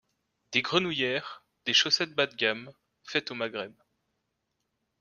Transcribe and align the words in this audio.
Des 0.53 0.63
grenouillères, 0.63 1.45
des 1.67 1.75
chaussettes 1.75 2.15
bas 2.15 2.25
de 2.25 2.33
gamme, 2.33 2.73
faites 3.03 3.29
au 3.29 3.35
Maghreb 3.35 3.75